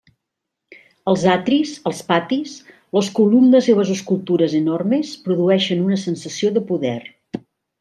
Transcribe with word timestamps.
Els 1.11 1.25
atris, 1.33 1.73
els 1.89 1.99
patis, 2.07 2.55
les 2.99 3.11
columnes 3.19 3.69
i 3.73 3.77
les 3.81 3.93
escultures 3.97 4.57
enormes 4.63 5.13
produeixen 5.29 5.85
una 5.91 6.01
sensació 6.09 6.53
de 6.59 6.67
poder. 6.73 6.99